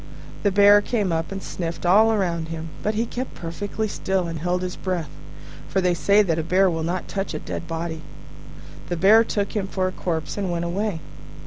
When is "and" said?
1.31-1.43, 4.27-4.39, 10.37-10.49